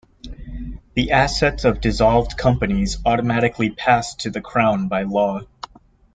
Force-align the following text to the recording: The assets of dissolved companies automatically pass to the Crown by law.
The 0.95 1.11
assets 1.11 1.63
of 1.63 1.79
dissolved 1.79 2.35
companies 2.35 2.97
automatically 3.05 3.69
pass 3.69 4.15
to 4.15 4.31
the 4.31 4.41
Crown 4.41 4.87
by 4.87 5.03
law. 5.03 5.41